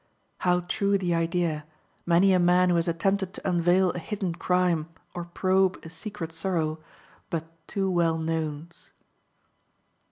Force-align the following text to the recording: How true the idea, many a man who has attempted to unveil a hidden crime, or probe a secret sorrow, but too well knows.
How 0.39 0.61
true 0.61 0.97
the 0.97 1.13
idea, 1.13 1.63
many 2.07 2.33
a 2.33 2.39
man 2.39 2.69
who 2.71 2.75
has 2.77 2.87
attempted 2.87 3.35
to 3.35 3.47
unveil 3.47 3.91
a 3.91 3.99
hidden 3.99 4.33
crime, 4.33 4.89
or 5.13 5.25
probe 5.25 5.77
a 5.83 5.91
secret 5.91 6.31
sorrow, 6.31 6.79
but 7.29 7.43
too 7.67 7.87
well 7.87 8.17
knows. 8.17 8.93